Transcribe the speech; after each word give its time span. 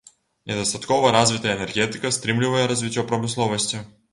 Недастаткова 0.51 1.11
развітая 1.17 1.53
энергетыка 1.57 2.13
стрымлівае 2.17 2.65
развіццё 2.73 3.07
прамысловасці. 3.13 3.85